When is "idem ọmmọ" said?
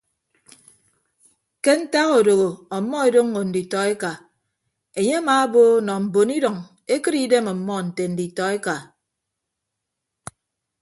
7.25-7.75